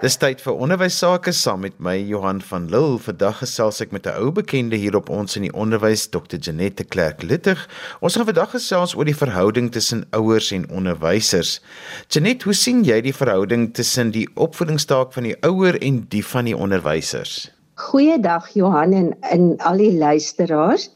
[0.00, 2.96] Dis tyd vir onderwys sake saam met my Johan van Lille.
[3.04, 6.38] Vandag gesels ek met 'n ou bekende hier op ons in die onderwys, Dr.
[6.40, 7.68] Janette Clerk Littig.
[8.00, 11.60] Ons gaan vandag gesels oor die verhouding tussen ouers en onderwysers.
[12.08, 16.48] Janette, hoe sien jy die verhouding tussen die opvoedingstaak van die ouer en die van
[16.48, 17.50] die onderwysers?
[17.74, 20.88] Goeiedag Johan en in al die luisteraars.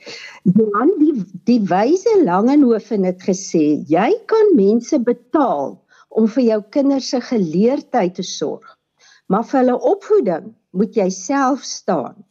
[0.45, 5.77] Johan, die die wyse Langehoven het gesê, jy kan mense betaal
[6.09, 8.79] om vir jou kinders se geleerdheid te sorg
[9.27, 12.25] maar vir hulle opvoeding moet jy self staan.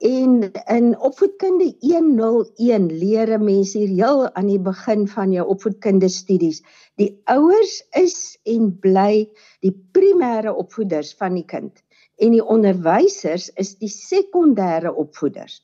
[0.00, 6.08] En in opvoedkunde 101 leer 'n mens hier heel aan die begin van jou opvoedkunde
[6.08, 6.62] studies,
[6.96, 9.28] die ouers is en bly
[9.60, 11.84] die primêre opvoeders van die kind
[12.20, 15.60] en die onderwysers is die sekondêre opvoeders.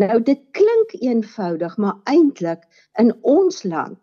[0.00, 2.64] Nou dit klink eenvoudig, maar eintlik
[2.98, 3.98] in ons land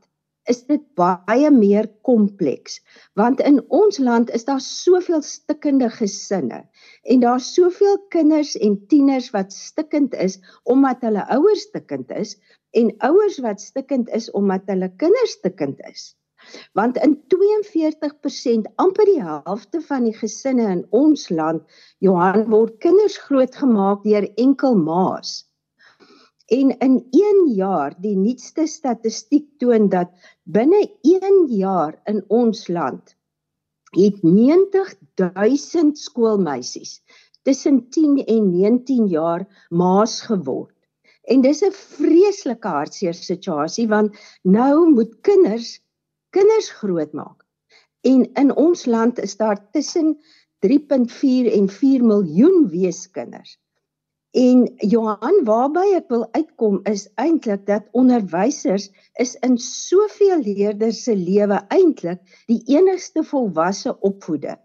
[0.52, 2.80] is dit baie meer kompleks
[3.20, 6.64] want in ons land is daar soveel stikkende gesinne
[7.04, 12.38] en daar's soveel kinders en tieners wat stikkend is omdat hulle ouers stikkend is
[12.76, 16.14] en ouers wat stikkend is omdat hulle kinders stikkend is.
[16.78, 23.18] Want in 42% amper die helfte van die gesinne in ons land Johan word kinders
[23.28, 25.40] grootgemaak deur enkel ma's
[26.46, 30.12] En in 1 jaar, die nuutste statistiek toon dat
[30.44, 33.16] binne 1 jaar in ons land
[33.96, 37.02] het 90000 skoolmeisies
[37.42, 40.76] tussen 10 en 19 jaar maas geword.
[41.24, 45.82] En dis 'n vreeslike hartseer situasie want nou moet kinders
[46.30, 47.46] kinders grootmaak.
[48.02, 50.18] En in ons land is daar tussen
[50.60, 53.58] 3.4 en 4 miljoen weeskinders.
[54.36, 58.90] En Johan, waarby ek wil uitkom is eintlik dat onderwysers
[59.24, 62.20] is in soveel leerders se lewe eintlik
[62.52, 64.58] die enigste volwasse opvoeder.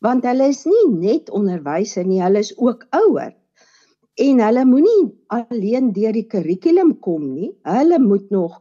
[0.00, 3.34] Want hulle is nie net onderwysers nie, hulle is ook ouer.
[4.16, 5.02] En hulle moenie
[5.36, 7.50] alleen deur die kurrikulum kom nie.
[7.68, 8.56] Hulle moet nog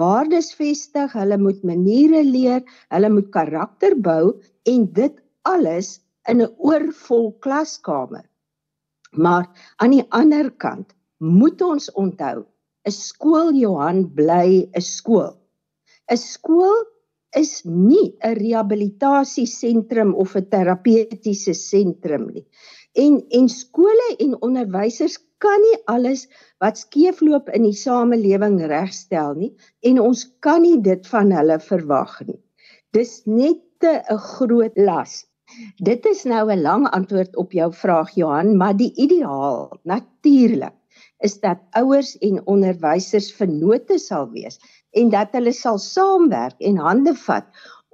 [0.00, 6.50] waardes vestig, hulle moet maniere leer, hulle moet karakter bou en dit alles in 'n
[6.58, 8.26] oorvol klaskamer.
[9.10, 12.46] Maar aan die ander kant moet ons onthou,
[12.86, 15.34] 'n skool Johan bly 'n skool.
[16.10, 16.86] 'n Skool
[17.36, 22.46] is nie 'n rehabilitasiesentrum of 'n terapeutiese sentrum nie.
[22.94, 26.26] En en skole en onderwysers kan nie alles
[26.58, 32.20] wat skeefloop in die samelewing regstel nie en ons kan nie dit van hulle verwag
[32.26, 32.40] nie.
[32.92, 35.24] Dis net 'n groot las
[35.76, 40.74] Dit is nou 'n lang antwoord op jou vraag Johan, maar die ideaal natuurlik
[41.18, 44.58] is dat ouers en onderwysers vennote sal wees
[44.90, 47.46] en dat hulle sal saamwerk en hande vat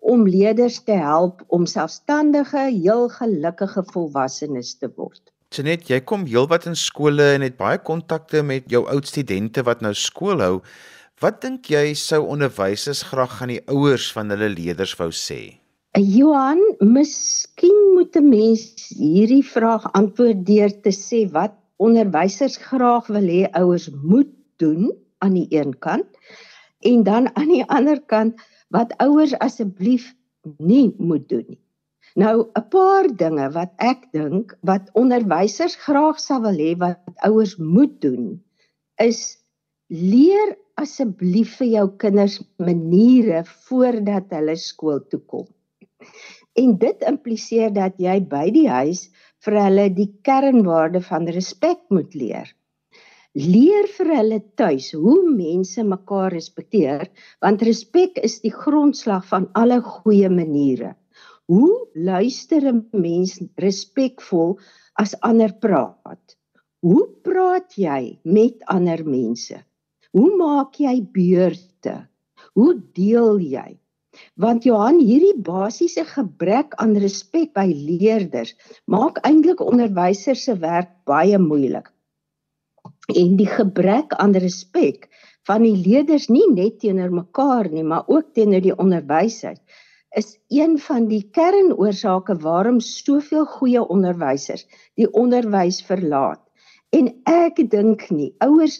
[0.06, 5.33] om leerders te help om selfstandige, heel gelukkige volwassenes te word.
[5.55, 9.83] Janet, jy kom heelwat in skole en het baie kontakte met jou oud studente wat
[9.83, 10.56] nou skool hou.
[11.23, 15.56] Wat dink jy sou onderwysers graag aan die ouers van hulle leerders wou sê?
[15.97, 18.62] Johan, miskien moet 'n mens
[19.01, 24.29] hierdie vraag antwoord deur te sê wat onderwysers graag wil hê ouers moet
[24.61, 24.93] doen
[25.25, 26.05] aan die een kant
[26.85, 30.12] en dan aan die ander kant wat ouers asseblief
[30.59, 31.62] nie moet doen nie.
[32.15, 37.56] Nou 'n paar dinge wat ek dink wat onderwysers graag sou wil hê wat ouers
[37.56, 38.45] moet doen
[39.01, 39.39] is
[39.89, 45.47] leer asseblief vir jou kinders maniere voordat hulle skool toe kom.
[46.56, 49.06] En dit impliseer dat jy by die huis
[49.44, 52.49] vir hulle die kernwaarde van respek moet leer.
[53.37, 57.05] Leer vir hulle tuis hoe mense mekaar respekteer,
[57.44, 60.94] want respek is die grondslag van alle goeie maniere.
[61.53, 64.56] Hoe luister 'n mens respekvol
[64.97, 66.37] as ander praat?
[66.81, 69.61] Hoe praat jy met ander mense?
[70.12, 72.09] Hoe maak jy beurte?
[72.55, 73.78] Hoe deel jy?
[74.34, 78.54] Want Johan, hierdie basiese gebrek aan respek by leerders
[78.84, 81.93] maak eintlik onderwysers se werk baie moeilik.
[83.14, 85.08] En die gebrek aan respek
[85.46, 89.61] van die leerders nie net teenoor mekaar nie, maar ook teenoor die onderwysers
[90.17, 94.64] is een van die kernoorsake waarom soveel goeie onderwysers
[94.96, 96.41] die onderwys verlaat.
[96.96, 98.79] En ek dink nie ouers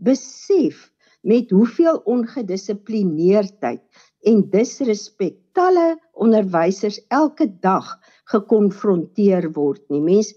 [0.00, 0.88] besef
[1.20, 3.82] met hoeveel ongedissiplineerdheid
[4.28, 7.96] en disrespek talle onderwysers elke dag
[8.32, 10.00] gekonfronteer word nie.
[10.00, 10.34] Mens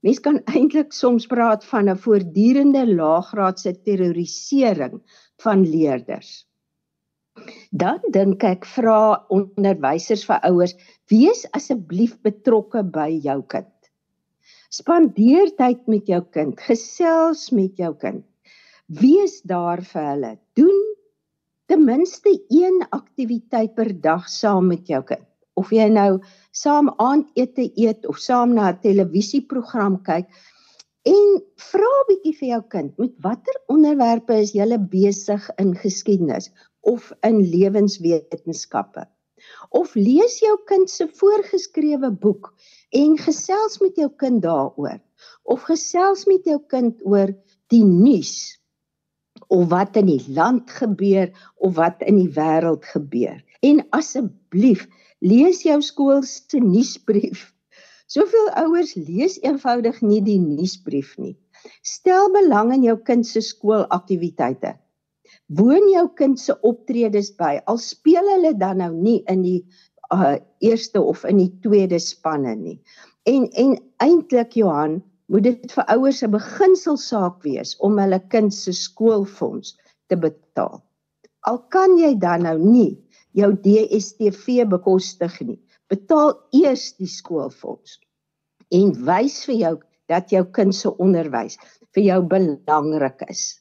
[0.00, 5.00] mens kan eintlik soms praat van 'n voortdurende laaggraadse terrorisering
[5.44, 6.46] van leerders.
[7.70, 10.74] Dan dink ek vra onderwysers vir ouers,
[11.12, 13.76] wees asseblief betrokke by jou kind.
[14.70, 18.24] Spandeer tyd met jou kind, gesels met jou kind.
[18.86, 20.32] Wees daar vir hulle.
[20.58, 20.80] Doen
[21.70, 25.26] ten minste een aktiwiteit per dag saam met jou kind.
[25.54, 26.18] Of jy nou
[26.50, 30.26] saam aandete eet of saam na 'n televisieprogram kyk
[31.06, 31.28] en
[31.70, 36.50] vra 'n bietjie vir jou kind, met watter onderwerpe is julle besig in geskiedenis?
[36.80, 39.04] of in lewenswetenskappe.
[39.70, 42.52] Of lees jou kind se voorgeskrewe boek
[42.96, 45.00] en gesels met jou kind daaroor.
[45.42, 47.32] Of gesels met jou kind oor
[47.72, 48.59] die nuus
[49.50, 53.38] of wat in die land gebeur of wat in die wêreld gebeur.
[53.66, 54.86] En asseblief,
[55.20, 57.50] lees jou skool se nuusbrief.
[58.10, 61.36] Soveel ouers lees eenvoudig nie die nuusbrief nie.
[61.86, 64.78] Stel belang in jou kind se skoolaktiwiteite
[65.58, 69.60] woon jou kind se optredes by al speel hulle dan nou nie in die
[70.14, 72.78] uh, eerste of in die tweede spanne nie
[73.30, 73.74] en en
[74.04, 75.00] eintlik Johan
[75.30, 79.76] moet dit vir ouers 'n beginselsaak wees om hulle kind se skoolfonds
[80.08, 80.82] te betaal
[81.50, 82.92] al kan jy dan nou nie
[83.42, 88.00] jou DStv bekostig nie betaal eers die skoolfonds
[88.80, 89.74] en wys vir jou
[90.10, 91.58] dat jou kind se onderwys
[91.94, 93.60] vir jou belangrik is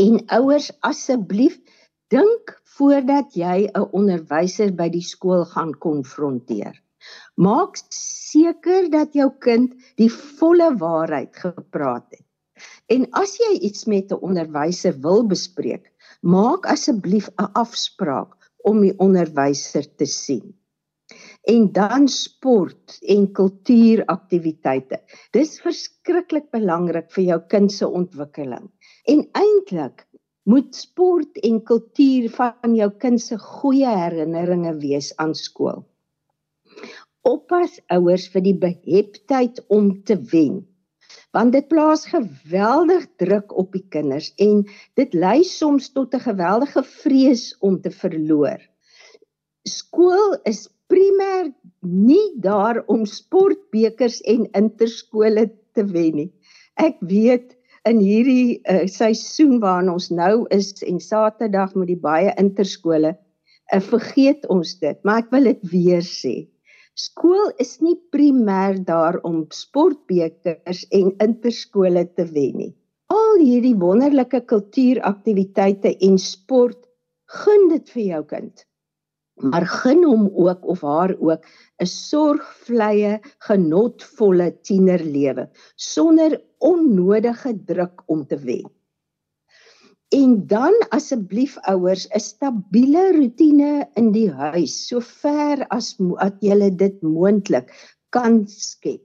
[0.00, 1.56] En ouers asseblief
[2.12, 6.72] dink voordat jy 'n onderwyser by die skool gaan konfronteer.
[7.34, 12.22] Maak seker dat jou kind die volle waarheid gepraat het.
[12.94, 15.90] En as jy iets met 'n onderwyser wil bespreek,
[16.22, 20.54] maak asseblief 'n afspraak om die onderwyser te sien.
[21.42, 25.00] En dan sport en kultuuraktiwiteite.
[25.32, 28.70] Dis verskriklik belangrik vir jou kind se ontwikkeling.
[29.04, 30.06] En eintlik
[30.44, 35.84] moet sport en kultuur van jou kind se goeie herinneringe wees aan skool.
[37.24, 40.60] Oppas ouers vir die beheptheid om te wen.
[41.34, 44.62] Want dit plaas geweldig druk op die kinders en
[45.00, 48.60] dit lei soms tot 'n geweldige vrees om te verloor.
[49.64, 56.30] Skool is primêr nie daar om sportbekers en interskole te wen nie.
[56.76, 57.56] Ek weet
[57.88, 63.16] in hierdie uh, seisoen waarin ons nou is en Saterdag met die baie interskole,
[63.72, 66.53] uh, vergeet ons dit, maar ek wil dit weer sê.
[66.94, 72.68] Skool is nie primêr daar om sportbekers en interskole te wen nie.
[73.10, 76.78] Al hierdie wonderlike kultuuraktiwiteite en sport
[77.40, 78.62] gun dit vir jou kind.
[79.42, 81.42] Maar gun hom ook of haar ook
[81.82, 83.18] 'n sorgvlye,
[83.48, 88.70] genotvolle tienerlewe sonder onnodige druk om te wen.
[90.14, 96.68] En dan asseblief ouers 'n stabiele rotine in die huis, so ver as wat jy
[96.82, 97.72] dit moontlik
[98.14, 99.02] kan skep.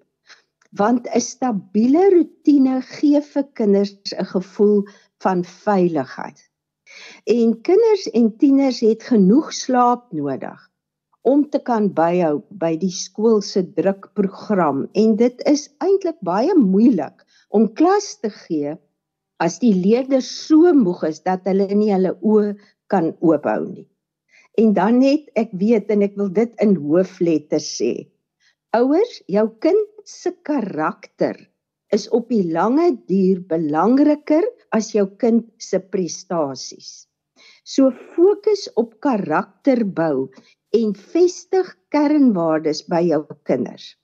[0.81, 4.83] Want 'n stabiele rotine gee vir kinders 'n gevoel
[5.25, 6.39] van veiligheid.
[7.37, 10.59] En kinders en tieners het genoeg slaap nodig
[11.21, 17.25] om te kan byhou by die skool se drukprogram en dit is eintlik baie moeilik
[17.49, 18.77] om klas te gee
[19.43, 22.53] as die leerders so moeg is dat hulle nie hulle oë
[22.91, 23.87] kan oophou nie.
[24.59, 27.93] En dan net ek weet en ek wil dit in hoofletters sê.
[28.75, 31.37] Ouers, jou kind se karakter
[31.95, 37.07] is op die lange duur belangriker as jou kind se prestasies.
[37.63, 40.27] So fokus op karakterbou
[40.75, 43.95] en vestig kernwaardes by jou kinders.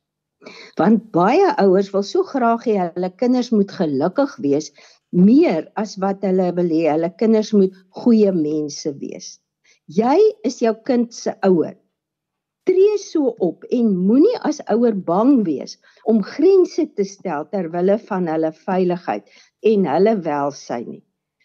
[0.80, 4.72] Want baie ouers wil so graag hê hulle kinders moet gelukkig wees
[5.16, 9.40] meer as wat hulle wil hê hulle kinders moet goeie mense wees.
[9.88, 10.18] Jy
[10.48, 11.76] is jou kind se ouer.
[12.66, 15.76] Tree so op en moenie as ouer bang wees
[16.10, 19.30] om grense te stel ter wille van hulle veiligheid
[19.72, 21.04] en hulle welsyn nie.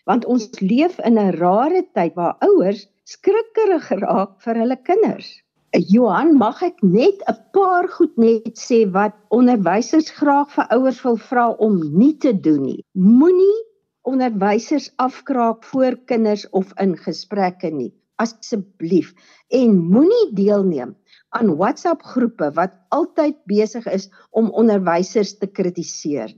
[0.09, 5.29] Want ons leef in 'n rare tyd waar ouers skrikkerig raak vir hulle kinders.
[5.71, 11.17] Johan, mag ek net 'n paar goed net sê wat onderwysers graag vir ouers wil
[11.17, 12.83] vra om nie te doen nie.
[12.99, 13.61] Moenie
[14.03, 19.15] onderwysers afkraak voor kinders of in gesprekke nie, asseblief.
[19.49, 20.97] En moenie deelneem
[21.39, 26.35] aan WhatsApp groepe wat altyd besig is om onderwysers te kritiseer.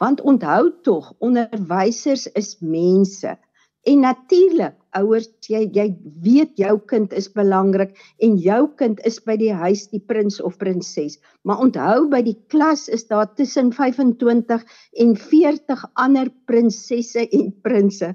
[0.00, 3.36] Want onthou tog, onderwysers is mense.
[3.82, 5.88] En natuurlik, ouers, jy jy
[6.22, 10.58] weet jou kind is belangrik en jou kind is by die huis die prins of
[10.60, 11.18] prinses.
[11.42, 14.62] Maar onthou by die klas is daar tussen 25
[15.02, 18.14] en 40 ander prinsesse en prinses.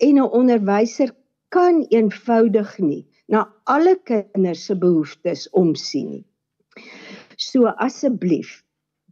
[0.00, 1.12] En 'n onderwyser
[1.52, 6.24] kan eenvoudig nie na alle kinders se behoeftes omsien nie.
[7.36, 8.63] So asseblief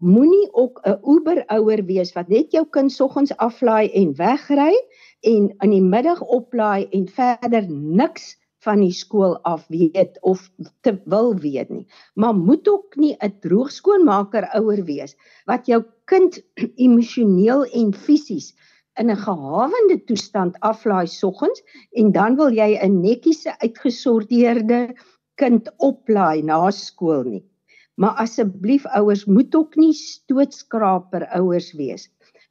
[0.03, 4.75] moenie ook 'n Uber-ouer wees wat net jou kind soggens aflaai en wegry
[5.21, 10.99] en in die middag oplaai en verder niks van die skool af weet of te
[11.05, 11.87] wil weet nie.
[12.15, 15.17] Maar moet ook nie 'n droogskoonmaker ouer wees
[15.47, 16.43] wat jou kind
[16.87, 18.55] emosioneel en fisies
[18.99, 24.95] in 'n gehawende toestand aflaai soggens en dan wil jy 'n netjiese uitgesorteerde
[25.35, 27.52] kind oplaai na skool nie.
[28.01, 32.09] Maar asseblief ouers moet ook nie stootskraper ouers wees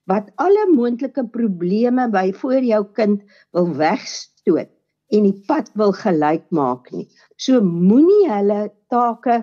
[0.10, 3.22] wat alle moontlike probleme by voor jou kind
[3.56, 4.70] wil wegstoot
[5.12, 7.08] en die pad wil gelyk maak nie.
[7.38, 9.42] So moenie hulle take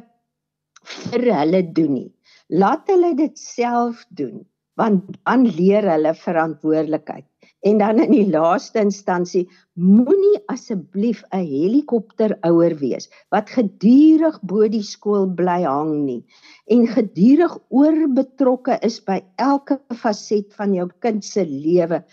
[1.11, 2.11] vir hulle doen nie.
[2.49, 4.43] Laat hulle dit self doen
[4.79, 7.27] want dan leer hulle verantwoordelikheid.
[7.67, 14.69] En dan in die laaste instansie moenie asseblief 'n helikopter ouer wees wat gedurig bo
[14.69, 16.23] die skool bly hang nie
[16.71, 22.05] en gedurig oorbetrokke is by elke faset van jou kind se lewe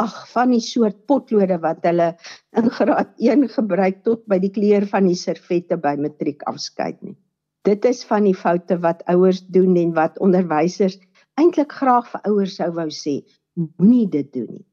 [0.00, 2.10] ag van die soort potlode wat hulle
[2.56, 7.16] in graad 1 gebruik tot by die kleur van die servette by matriek afskeid nie.
[7.68, 10.96] Dit is van die foute wat ouers doen en wat onderwysers
[11.40, 13.20] eintlik graag vir ouers sou wou sê,
[13.56, 14.66] moenie dit doen nie.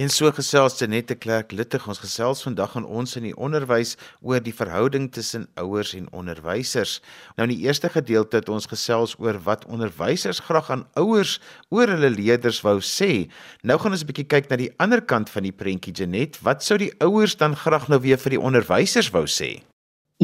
[0.00, 3.90] En so gesels Janette Klerk Littig ons gesels vandag aan ons in die onderwys
[4.24, 6.94] oor die verhouding tussen ouers en onderwysers.
[7.36, 11.34] Nou in die eerste gedeelte het ons gesels oor wat onderwysers graag aan ouers
[11.68, 13.28] oor hulle leerders wou sê.
[13.60, 16.40] Nou gaan ons 'n bietjie kyk na die ander kant van die prentjie Janette.
[16.40, 19.60] Wat sou die ouers dan graag nou weer vir die onderwysers wou sê?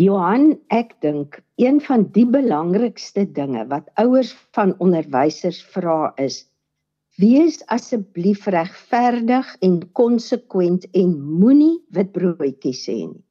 [0.01, 6.49] Johan, ek dink een van die belangrikste dinge wat ouers van onderwysers vra is
[7.19, 13.25] Wees asseblief regverdig en konsekwent en moenie witbroodjies sê nie.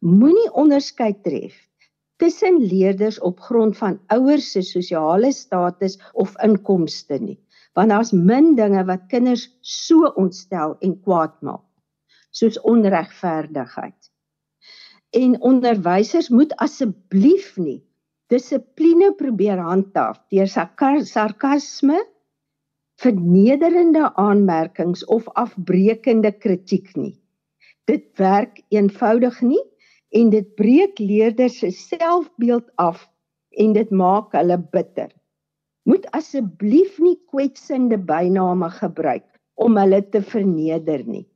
[0.00, 1.58] Moenie onderskeid tref
[2.16, 7.36] tussen leerders op grond van ouers se sosiale status of inkomste nie,
[7.76, 11.66] want daar's min dinge wat kinders so ontstel en kwaad maak,
[12.32, 14.12] soos onregverdigheid.
[15.12, 17.82] En onderwysers moet asseblief nie
[18.32, 22.00] dissipline probeer handhaaf deur sarkasme
[23.02, 27.14] vernederende aanmerkings of afbreekende kritiek nie.
[27.86, 29.62] Dit werk eenvoudig nie
[30.16, 33.04] en dit breek leerders se selfbeeld af
[33.60, 35.10] en dit maak hulle bitter.
[35.86, 41.26] Moet asseblief nie kwetsende byname gebruik om hulle te verneder nie.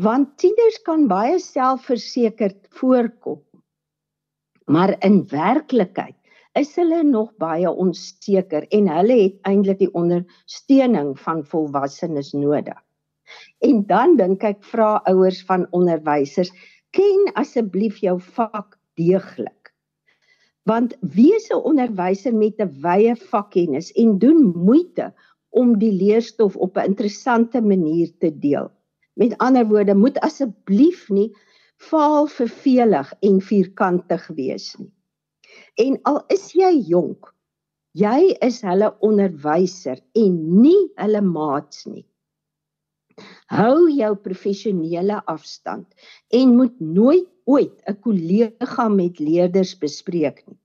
[0.00, 3.42] Want tieners kan baie selfversekerd voorkom.
[4.66, 6.16] Maar in werklikheid
[6.54, 12.78] is hulle nog baie onseker en hulle het eintlik die ondersteuning van volwassenes nodig.
[13.66, 16.52] En dan dink ek vra ouers van onderwysers,
[16.94, 19.72] ken asseblief jou vak deeglik.
[20.64, 25.12] Want wees 'n onderwyser met 'n wye vakkennis en doen moeite
[25.50, 28.70] om die leerstof op 'n interessante manier te deel.
[29.14, 31.30] Met ander woorde, moet asseblief nie
[31.76, 34.93] vaal vervelig en vierkantig wees nie.
[35.74, 37.32] En al is jy jonk,
[37.98, 42.04] jy is hulle onderwyser en nie hulle maats nie.
[43.50, 45.86] Hou jou professionele afstand
[46.34, 50.58] en moet nooit ooit 'n kollega met leerders bespreek nie.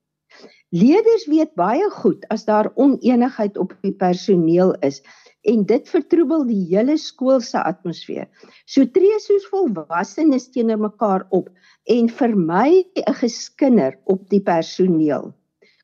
[0.70, 5.02] Leerders weet baie goed as daar oneenigheid op die personeel is
[5.48, 8.28] en dit vertroebel die hele skool se atmosfeer.
[8.66, 11.50] So tree soos volwassenes teenoor mekaar op
[11.88, 15.34] en vermy 'n geskinder op die personeel.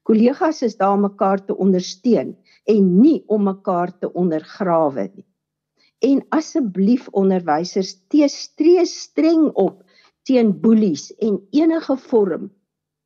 [0.03, 2.35] Kollegas is daar om mekaar te ondersteun
[2.65, 5.25] en nie om mekaar te ondergrawe nie.
[5.99, 9.83] En asseblief onderwysers teestree streng op
[10.23, 12.51] teen boelies en enige vorm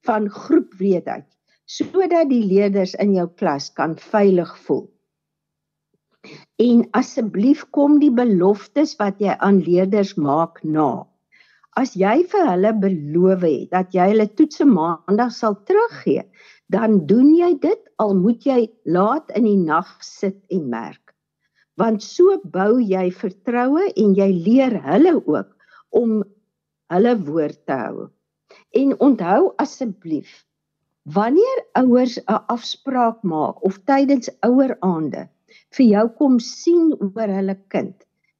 [0.08, 1.28] van groepwreedheid
[1.70, 4.88] sodat die leerders in jou klas kan veilig voel.
[6.64, 11.06] En asseblief kom die beloftes wat jy aan leerders maak na.
[11.80, 16.26] As jy vir hulle beloof het dat jy hulle toetse maandag sal teruggee,
[16.76, 18.60] dan doen jy dit al moet jy
[18.98, 21.16] laat in die nag sit en merk.
[21.80, 25.56] Want so bou jy vertroue en jy leer hulle ook
[25.96, 26.20] om
[26.92, 28.10] hulle woord te hou.
[28.76, 30.44] En onthou asseblief,
[31.16, 35.30] wanneer ouers 'n afspraak maak of tydens oueraande
[35.78, 37.96] vir jou kom sien oor hulle kind,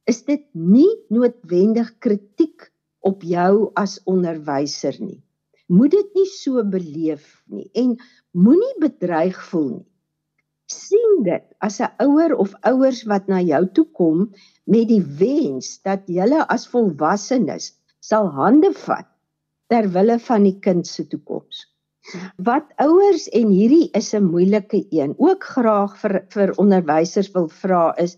[0.06, 2.70] is dit nie noodwendig kritiek
[3.06, 5.20] op jou as onderwyser nie.
[5.70, 7.94] Moet dit nie so beleef nie en
[8.34, 9.86] moenie bedreig voel nie.
[10.70, 14.18] sien dit as 'n ouer of ouers wat na jou toe kom
[14.66, 19.08] met die wens dat julle as volwassenes sal hande vat
[19.70, 21.66] ter wille van die kind se toekoms.
[22.48, 27.82] Wat ouers en hierdie is 'n moeilike een, ook graag vir vir onderwysers wil vra
[28.04, 28.16] is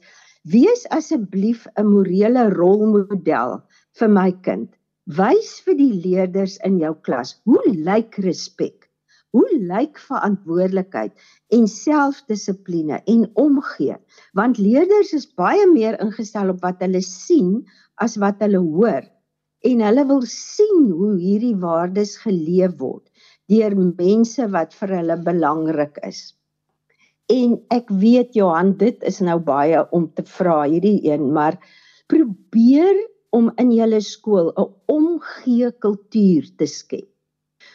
[0.54, 3.58] wees asseblief 'n morele rolmodel
[3.98, 4.70] vir my kind.
[5.06, 8.88] Wys vir die leerders in jou klas hoe lyk respek
[9.32, 11.12] Hoe lyk verantwoordelikheid
[11.56, 13.96] en selfdissipline en omgee?
[14.36, 17.62] Want leerders is baie meer ingestel op wat hulle sien
[18.04, 19.06] as wat hulle hoor.
[19.64, 23.08] En hulle wil sien hoe hierdie waardes geleef word
[23.50, 26.34] deur mense wat vir hulle belangrik is.
[27.32, 31.58] En ek weet Johan, dit is nou baie om te vra hierdie een, maar
[32.12, 32.98] probeer
[33.32, 37.08] om in julle skool 'n omgee kultuur te skep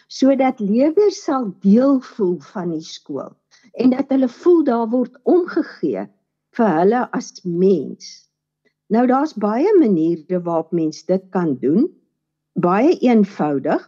[0.07, 3.33] sodat leerders sal deel voel van die skool
[3.83, 6.05] en dat hulle voel daar word omgegee
[6.57, 8.29] vir hulle as mens.
[8.89, 11.89] Nou daar's baie maniere waarop mens dit kan doen.
[12.55, 13.83] Baie eenvoudig.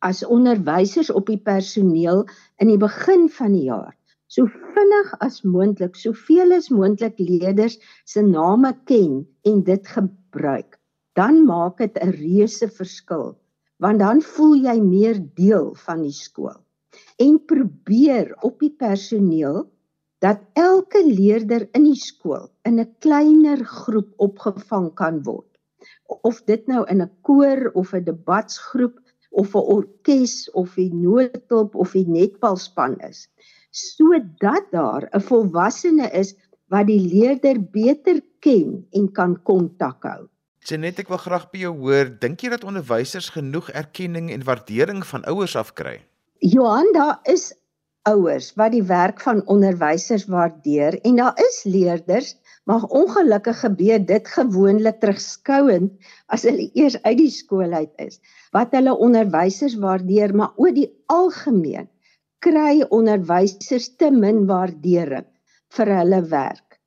[0.00, 2.24] As onderwysers op die personeel
[2.62, 3.94] in die begin van die jaar
[4.34, 7.76] so vinnig as moontlik soveel as moontlik leerders
[8.08, 10.78] se name ken en dit gebruik,
[11.14, 13.34] dan maak dit 'n reuse verskil
[13.84, 16.56] want dan voel jy meer deel van die skool.
[17.18, 19.64] En probeer op die personeel
[20.24, 25.50] dat elke leerder in die skool in 'n kleiner groep opgevang kan word.
[26.06, 29.03] Of dit nou in 'n koor of 'n debatsgroep
[29.34, 33.28] of 'n orkes of 'n noodhulp of 'n netbalspan is,
[33.70, 36.34] sodat daar 'n volwassene is
[36.68, 40.28] wat die leerder beter ken en kan kontak hou.
[40.64, 45.04] Janet, ek wil graag by jou hoor, dink jy dat onderwysers genoeg erkenning en waardering
[45.06, 45.98] van ouers afkry?
[46.40, 47.52] Johan, daar is
[48.08, 52.34] ouers wat die werk van onderwysers waardeer en daar is leerders
[52.68, 55.92] maar ongelukkig gebeur dit gewoonlik terugskouend
[56.32, 58.20] as hulle eers uit die skool uit is
[58.56, 61.90] wat hulle onderwysers waardeer maar oor die algemeen
[62.44, 65.26] kry onderwysers te min waardering
[65.76, 66.78] vir hulle werk.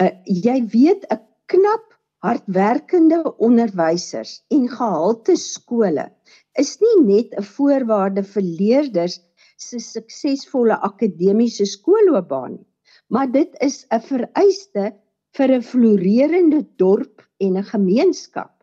[0.00, 1.20] Uh, jy weet 'n
[1.52, 1.86] knap
[2.24, 6.06] hardwerkende onderwysers en gehalte skole
[6.62, 9.20] is nie net 'n voorwaarde vir leerders
[9.56, 12.66] se suksesvolle akademiese skoolloopbaan nie,
[13.08, 14.92] maar dit is 'n vereiste
[15.38, 18.54] vir 'n floreerende dorp en 'n gemeenskap.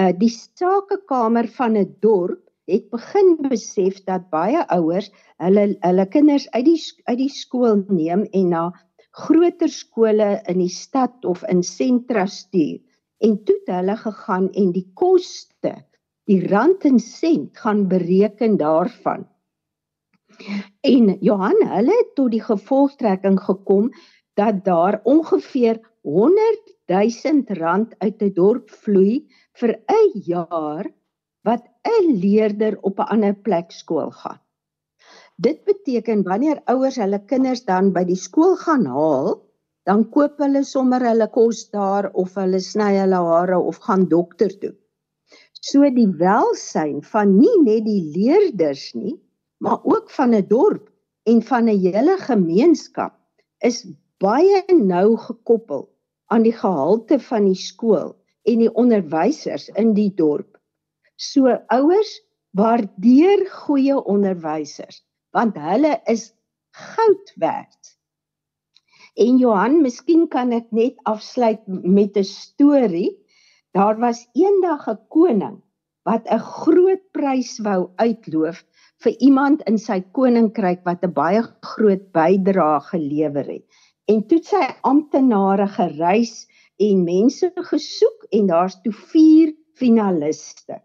[0.00, 5.10] Uh die sakekamer van 'n dorp het begin besef dat baie ouers
[5.42, 6.80] hulle hulle kinders uit die
[7.10, 8.64] uit die skool neem en na
[9.24, 12.78] groter skole in die stad of in sentra stuur
[13.26, 15.74] en toe het hulle gegaan en die koste
[16.30, 19.26] die rand en sent gaan bereken daarvan
[20.86, 23.90] en Johan hulle het tot die gevolgtrekking gekom
[24.40, 29.16] dat daar ongeveer 100 000 rand uit 'n dorp vloei
[29.60, 30.86] vir 'n jaar
[31.48, 31.64] wat
[31.96, 34.40] 'n leerder op 'n ander plek skool gaan
[35.40, 39.38] Dit beteken wanneer ouers hulle kinders dan by die skool gaan haal,
[39.88, 44.52] dan koop hulle sommer hulle kos daar of hulle sny hulle hare of gaan dokter
[44.60, 44.74] toe.
[45.70, 49.16] So die welsyn van nie net die leerders nie,
[49.64, 50.92] maar ook van 'n dorp
[51.24, 53.16] en van 'n hele gemeenskap
[53.64, 53.86] is
[54.20, 55.86] baie nou gekoppel
[56.30, 58.12] aan die gehalte van die skool
[58.48, 60.58] en die onderwysers in die dorp.
[61.16, 62.12] So ouers
[62.56, 65.02] waardeer goeie onderwysers
[65.36, 66.32] want hulle is
[66.74, 67.96] goud werd.
[69.14, 73.10] En Johan, miskien kan ek net afsluit met 'n storie.
[73.74, 75.62] Daar was eendag 'n koning
[76.04, 78.64] wat 'n groot prys wou uitloof
[79.04, 83.64] vir iemand in sy koninkryk wat 'n baie groot bydrae gelewer het.
[84.10, 86.46] En toe sy amptenare gereis
[86.82, 90.80] en mense gesoek en daar's toe 4 finaliste.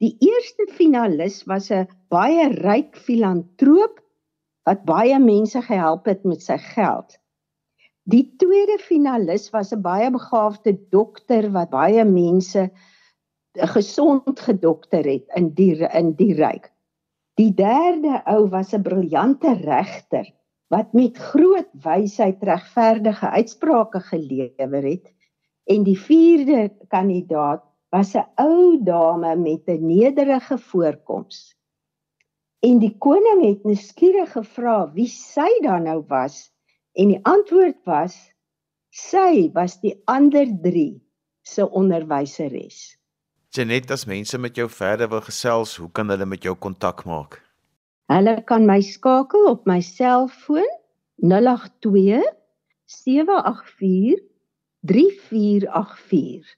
[0.00, 4.00] Die eerste finalis was 'n baie ryk filantroop
[4.68, 7.18] wat baie mense gehelp het met sy geld.
[8.14, 12.70] Die tweede finalis was 'n baie begaafde dokter wat baie mense
[13.76, 16.72] gesond gedokter het in die in die ryk.
[17.34, 20.32] Die derde ou was 'n briljante regter
[20.72, 25.12] wat met groot wysheid regverdige uitsprake gelewer het
[25.70, 27.62] en die vierde kandidaat
[27.94, 31.54] was 'n ou dame met 'n nederige voorkoms.
[32.60, 36.50] En die koning het nuuskierig gevra wie sy dan nou was
[36.92, 38.32] en die antwoord was
[38.90, 41.02] sy was die ander 3
[41.42, 42.98] se onderwyseres.
[43.48, 47.45] Janet, as mense met jou verder wil gesels, hoe kan hulle met jou kontak maak?
[48.12, 50.68] Hulle kan my skakel op my selfoon
[51.18, 52.22] 082
[52.86, 54.20] 784
[54.86, 56.56] 3484.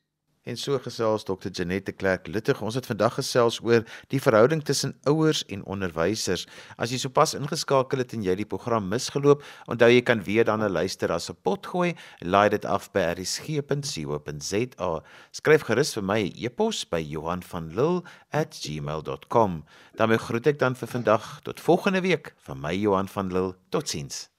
[0.48, 1.50] En so gesels Dr.
[1.52, 2.62] Janette Clerk Littig.
[2.64, 6.46] Ons het vandag gesels oor die verhouding tussen ouers en onderwysers.
[6.80, 10.64] As jy sopas ingeskakel het en jy die program misgeloop, onthou jy kan weer dan
[10.64, 11.94] 'n luister as 'n pot gooi.
[12.24, 15.02] Laai dit af by rsg.co.za.
[15.32, 19.64] Skryf gerus vir my 'n e e-pos by Johanvanlull@gmail.com.
[19.96, 23.56] daarmee groet ek dan vir vandag tot volgende week van my Johan van Lille.
[23.68, 24.38] Totsiens.